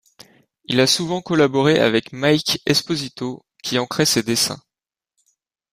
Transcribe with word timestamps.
Il 0.65 0.79
a 0.79 0.87
souvent 0.87 1.21
collaboré 1.21 1.77
avec 1.77 2.11
Mike 2.11 2.59
Esposito 2.65 3.45
qui 3.61 3.77
encrait 3.77 4.05
ses 4.07 4.23
dessins. 4.23 4.59